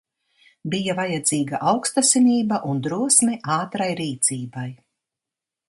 Bija 0.75 0.95
vajadzīga 0.99 1.59
aukstasinība 1.73 2.59
un 2.71 2.81
drosme 2.89 3.37
ātrai 3.59 3.91
rīcībai. 4.01 4.69